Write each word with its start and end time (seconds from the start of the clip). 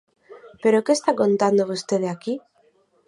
¿Pero 0.63 0.83
que 0.85 0.93
está 0.97 1.11
contando 1.21 1.69
vostede 1.71 2.07
aquí? 2.09 2.33